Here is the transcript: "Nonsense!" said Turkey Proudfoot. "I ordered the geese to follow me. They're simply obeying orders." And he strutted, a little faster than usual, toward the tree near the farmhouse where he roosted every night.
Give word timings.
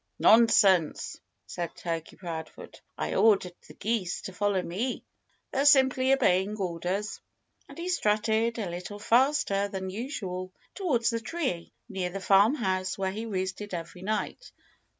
"Nonsense!" 0.17 1.21
said 1.45 1.75
Turkey 1.75 2.15
Proudfoot. 2.15 2.81
"I 2.97 3.13
ordered 3.13 3.53
the 3.67 3.75
geese 3.75 4.21
to 4.23 4.33
follow 4.33 4.63
me. 4.63 5.05
They're 5.51 5.63
simply 5.63 6.11
obeying 6.11 6.57
orders." 6.57 7.21
And 7.69 7.77
he 7.77 7.87
strutted, 7.87 8.57
a 8.57 8.67
little 8.67 8.97
faster 8.97 9.67
than 9.67 9.91
usual, 9.91 10.51
toward 10.73 11.03
the 11.05 11.19
tree 11.19 11.71
near 11.87 12.09
the 12.09 12.19
farmhouse 12.19 12.97
where 12.97 13.11
he 13.11 13.27
roosted 13.27 13.75
every 13.75 14.01
night. 14.01 14.51